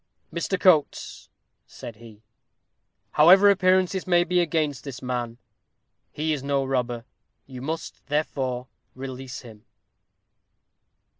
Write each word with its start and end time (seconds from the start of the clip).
"Mr. 0.33 0.59
Coates," 0.59 1.29
said 1.67 1.97
he, 1.97 2.23
"however 3.11 3.51
appearances 3.51 4.07
may 4.07 4.23
be 4.23 4.39
against 4.41 4.83
this 4.83 4.99
man, 4.99 5.37
he 6.11 6.33
is 6.33 6.41
no 6.41 6.65
robber 6.65 7.05
you 7.45 7.61
must, 7.61 8.07
therefore, 8.07 8.65
release 8.95 9.41
him." 9.41 9.63